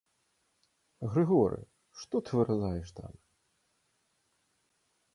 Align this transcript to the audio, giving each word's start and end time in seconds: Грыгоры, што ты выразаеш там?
Грыгоры, 1.15 1.61
што 2.01 2.15
ты 2.31 2.41
выразаеш 2.41 2.87
там? 3.01 3.13